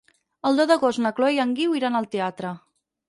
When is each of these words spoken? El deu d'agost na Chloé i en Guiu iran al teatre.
El 0.49 0.55
deu 0.61 0.67
d'agost 0.71 1.01
na 1.05 1.11
Chloé 1.19 1.35
i 1.35 1.39
en 1.43 1.53
Guiu 1.59 1.77
iran 1.81 1.99
al 2.01 2.09
teatre. 2.17 2.59